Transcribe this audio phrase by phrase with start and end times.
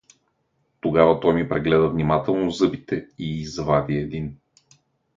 [0.81, 4.35] Тогава той ми прегледа внимателно зъбите и извади един.